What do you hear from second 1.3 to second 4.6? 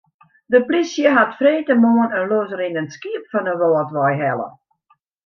freedtemoarn in losrinnend skiep fan de Wâldwei helle.